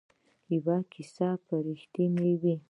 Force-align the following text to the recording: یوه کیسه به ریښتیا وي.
یوه 0.55 0.77
کیسه 0.91 1.29
به 1.45 1.55
ریښتیا 1.65 2.07
وي. 2.41 2.53